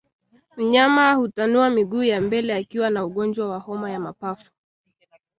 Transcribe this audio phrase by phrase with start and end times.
[0.57, 4.51] Mnyama hutanua miguu ya mbele akiwa na ugonjwa wa homa ya mapafu